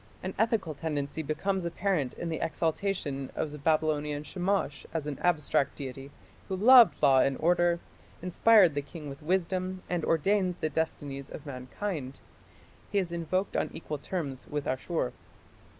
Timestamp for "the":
2.29-2.39, 3.51-3.59, 8.73-8.81, 10.59-10.71